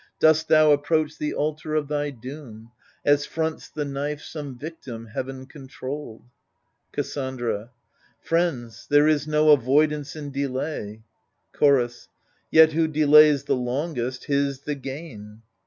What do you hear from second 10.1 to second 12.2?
in delay. Chorus